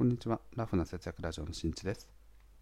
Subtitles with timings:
[0.00, 0.40] こんにちは。
[0.56, 2.08] ラフな節約ラジオのしんちです。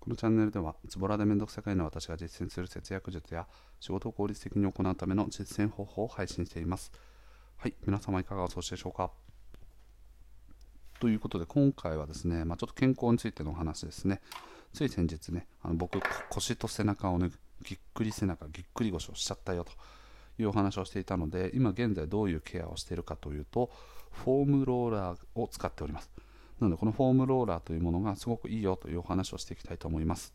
[0.01, 3.47] このチャンネルでは、ズボラでめんどくさがいの私が実践する節約術や
[3.79, 6.91] 仕事を効率的に行うための実践方法を配信しています。
[7.57, 9.13] はい、皆様いかがお過ごしでしょうか？
[10.99, 14.21] ということで、今回はですね、まあ、ちょっと健康についてのお話ですね。
[14.75, 16.01] つい先日ね、あの僕、
[16.31, 17.31] 腰と背中をね、
[17.63, 19.71] ぎっくり背中、ぎっくり腰をしちゃったよと
[20.43, 23.71] いうお話をしていたので、今現在どういうケアをしているかというと、
[24.25, 26.11] フォームローラーを使っております。
[26.61, 30.35] なのでこのフォームローラーというものがすごくいいよというお話をしていきたいと思います。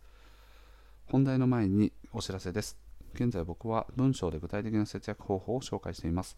[1.06, 2.78] 本題の前にお知らせです。
[3.14, 6.38] 現在僕は文章で具体的な節約方法を紹介しています。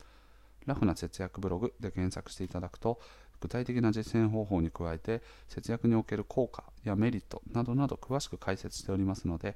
[0.66, 3.00] ラフな節約ブログで検索していただくと
[3.40, 9.56] 具体的な実践方法に加えて節約における効果やメリットなどなど詳しく解説しておりますので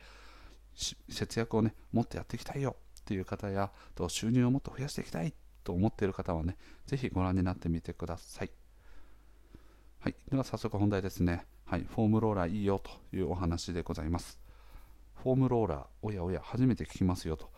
[1.09, 3.71] 節約をねもっとやっていきたいよという方や
[4.07, 5.33] 収入をもっと増やしていきたい
[5.63, 8.68] と思っている方はねぜひご覧になってみてください。
[10.01, 14.39] はい、では早速本題ですね、はい、フォームローラーいいよというお話でございます。
[15.21, 17.49] フォームローラー、おやおや、初めて聞きますよと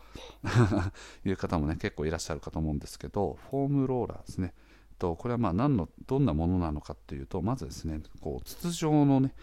[1.24, 4.54] いう方もね、結構いらっしゃるかと思うんですけど、フォームローラーですね。
[4.98, 9.34] とこれはまあ何のどんなものなのかというと、まずですね、こう筒状のね、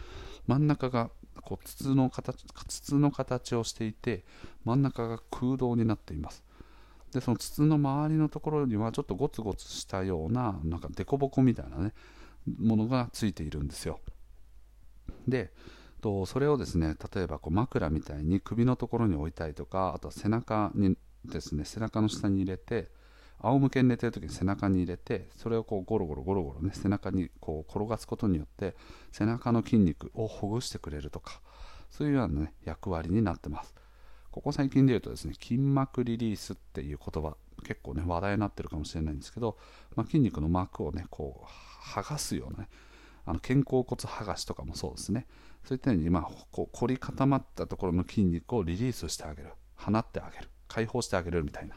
[0.45, 1.09] 真ん中が
[1.41, 4.25] こう筒の形筒の形をしていて、
[4.65, 6.43] 真ん中が空洞になっています。
[7.13, 11.93] で、その筒の周りのところにはちょっとゴツゴツしたような、なんか凸凹みたいなね、
[12.57, 13.99] ものがついているんですよ。
[15.27, 15.51] で
[16.01, 22.89] とそれをですね例えばこう枕みたいに首のところに置いたりとかあとは背中にですね背中の下に入れて
[23.41, 28.75] 仰向けに寝てる時に背中に入れてそれをこうゴロゴロゴロゴロね背中にこう転がすことによって
[29.11, 31.41] 背中の筋肉をほぐしてくれるとか
[31.89, 33.73] そういうような、ね、役割になってます
[34.31, 39.57] ここ最近で言うとですね筋膜リリースっていう言葉結構ね話題になってるかもしれないんですけど、
[39.95, 42.69] まあ、筋肉の膜をねこう剥がすようなね
[43.25, 45.27] あの肩甲骨剥がしとかもそうですね。
[45.65, 49.49] そういったように、まあ、こう凝り固まったところの筋肉をリリースしてあげる。
[49.75, 50.49] 放ってあげる。
[50.67, 51.75] 解放してあげるみたいな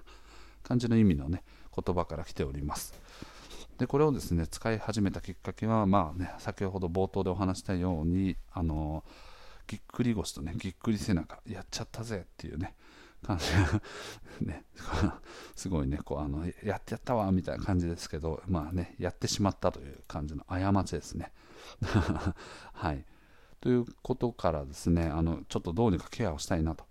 [0.62, 1.42] 感じの意味のね
[1.74, 2.94] 言葉から来ております。
[3.78, 9.02] でこれをですね使い始めたきっかけはまあね先ほど冒頭でお話したようにあの
[9.66, 12.74] ぎっくり腰とねぎっくり背中やっちゃったぜっていうね
[13.26, 13.80] 感じが
[14.42, 14.64] ね、
[15.62, 21.30] すごいねこうあのやってやったわみたいな感じですけどまあねやってしまったという感じの過ちですね。
[22.74, 23.04] はい。
[23.60, 26.84] ということからですねあのちょっとどうにかケアをしたいなと。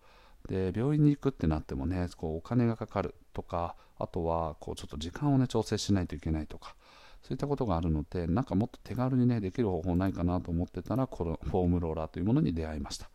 [0.48, 6.74] で病院に行くってなってもねこうお金がかかるとかあとはこうちょっと時間をね調整しないといけないとか
[7.22, 13.10] そういったことがあるのでなんかもっと手軽にねできる方法ないかなと思ってたらこのフォームローラーというものに出会いました。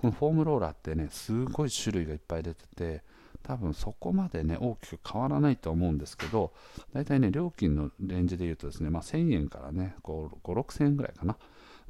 [0.00, 3.02] このフォームローラーってねすごい種類がいっぱい出てて
[3.42, 6.52] 多分そこまでね大きく変わらないと思うんですけど
[6.92, 11.36] 大体ね料金のレンジで言うとですね、まあ、1000円からね5 6000円ぐらいかな。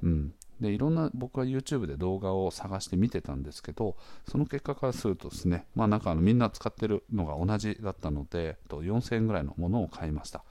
[0.03, 0.35] うん。
[0.61, 3.97] でいろんな僕は YouTube で動画を探して見てたんですけど
[4.31, 10.45] その結果からするとですねまあなんかあのみんな使ってるのが同じだったので4000円ぐらいのものを買いました。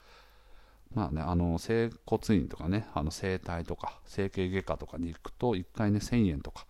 [0.94, 6.66] まあね、あの整骨院とかね、あの整体とか整形外科とかに行くと1回ね1000円とか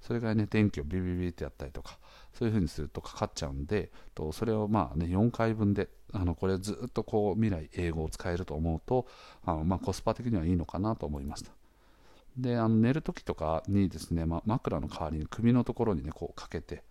[0.00, 1.98] それがね、電気をビビビってやったりとか、
[2.32, 9.06] そういう風にするとかかっちゃうんで、とそれをまあね、4回分で、あのこれずっとこう未来英語を使えると思うと、
[9.44, 11.50] あのまあ、コスパ的にはいいのかなと思いました。
[12.36, 16.82] で、あの寝るときとかにですね、ま、枕の代わりに首のところにね、こうかけて、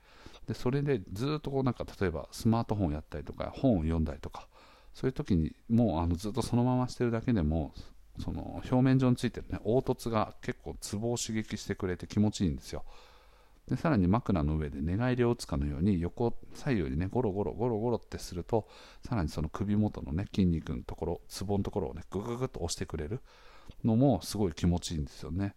[0.48, 4.48] でそれでずっとこうなんか例えばスマートフォンやったりとか本を読んだりとか
[4.94, 7.74] そういう時にもうあのずっとそのまましてるだけでも
[8.20, 12.84] その表面上についてるね凹凸が結構ツボを刺激してくれて気持ちいいんですよ。
[13.68, 18.68] でさらに枕の上で寝返りを打つかのように横左右にねゴロゴロゴロゴロってすると
[19.06, 23.20] さらにその首元のね筋肉のところツボのところをねグググッと押してくれる
[23.84, 25.56] のもすごい気持ちいいんですよね。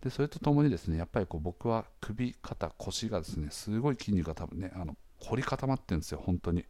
[0.00, 6.64] でそれとともにですねやっぱりこう僕は首肩腰がですねすごい筋肉が多分ねあの凝り固まってるんですよ本当に。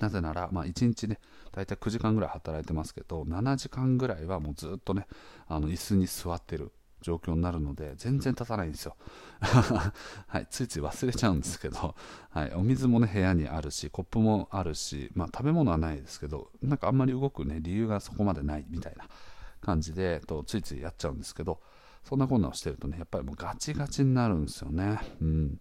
[0.00, 1.18] なぜなら、まあ、1日ね、
[1.52, 5.06] 大体9時間ぐらい働いてますけど、7時間ぐらいはもうずっとね、
[5.48, 6.72] あの椅子に座ってる
[7.02, 8.96] 状況になるので、全然立たないんですよ。
[9.40, 11.94] はい、ついつい忘れちゃうんですけど、
[12.30, 19.08] はい、お水もね、部屋にあるし、コップもあるし、まあ、食べ物はないですけど、なんかあんまり動くね、理由がそこまでないみたいな
[19.60, 21.60] 感じで、とついついやっちゃうんですけど、
[22.04, 25.00] そんなこんなをしてるとね、やっぱりもうガチガチになるんですよね。
[25.20, 25.60] うん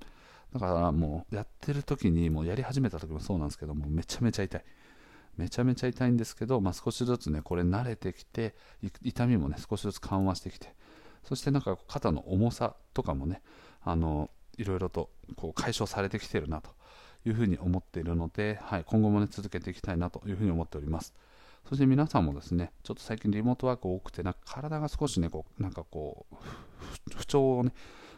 [0.55, 4.63] だからもうやってる時にもうやり始めた時もそうなんですけどもめちゃめちゃ痛い。
[5.35, 8.55] めちゃめちゃ痛いんですけど、まあ、少しずつねこれ慣れてきて
[9.03, 10.73] 痛みもね少しずつ緩和してきて。
[11.23, 13.41] そしてなんか肩の重さとかもね
[13.81, 16.69] あのいろいろとこう解消されてきてるなと
[17.25, 21.13] いうふうに思っているので、はい、今後もね続けていきたいなというふうに思っております。
[21.67, 26.35] そして皆さんもですね、ちょっと最近リモートワーク多くて、なんか体が少しね、こうなんかこう、
[27.15, 27.73] 不調をね、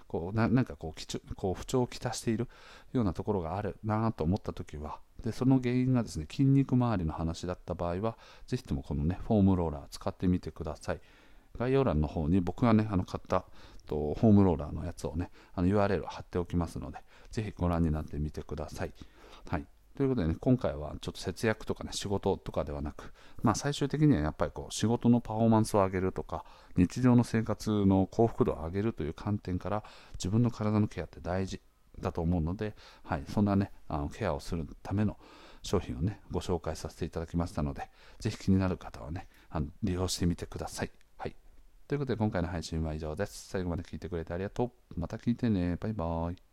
[0.08, 2.48] こうななんかこうこう不調をきたしている
[2.94, 8.18] ようなところがあるなと思った時はで、その原因がですね筋肉周りの話だった場合は、
[8.48, 11.00] ぜひともこのねフォームローラー使ってみてください。
[11.58, 13.46] 概要欄の方に僕がね、あの買った
[13.88, 17.00] とホームローラーのやつをね、あの URL を貼っておきますので、
[17.32, 18.92] ぜひご覧になってみてください。
[19.50, 19.66] はい。
[19.98, 23.12] ということでね、今回はちょっと節約とかね、仕事とかではなく、
[23.42, 26.46] まあ最終的にはやっぱりこう仕事のパフォーマンスを上げるとか、
[26.76, 29.84] 日常の生活の幸福度を上げるという観点から、
[30.14, 31.62] 自分の体のケアって大事
[32.00, 35.18] だと思うので、はい、そんなね、あのケアをするための
[35.64, 37.90] 商品をね、ご紹介させていただきましたので、
[38.20, 40.92] ぜひ気になる方はね、あの利用してみてください。
[41.18, 41.36] はい。
[41.88, 43.48] ということで今回の配信は以上です。
[43.48, 44.66] 最後まで聞いてくれてありがと
[44.96, 45.00] う。
[45.00, 45.76] また聞いてね。
[45.80, 46.47] バイバーイ。